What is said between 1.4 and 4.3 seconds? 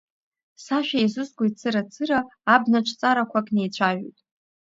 цыра-цыра, абнаҿ ҵарақәак неицәажәоит.